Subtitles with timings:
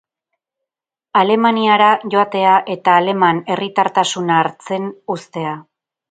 [1.19, 5.53] Alemaniara joatea eta aleman herritartasuna hartzen uztea.